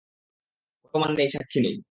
কোন 0.79 0.87
প্রমাণ 0.93 1.11
নেই, 1.17 1.29
সাক্ষী 1.29 1.59
নেই। 1.65 1.75